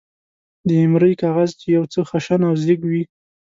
[0.67, 3.03] د ایمرۍ کاغذ، چې یو څه خشن او زېږ وي.